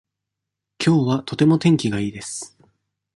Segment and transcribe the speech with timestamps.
[0.79, 2.57] きょうはとても天気がいいです。